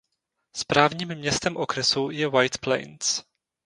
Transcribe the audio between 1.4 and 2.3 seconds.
okresu je